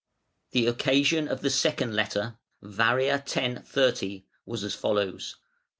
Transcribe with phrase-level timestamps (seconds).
[0.49, 5.35] The occasion of the second letter (Var., x., 30.) was as follows.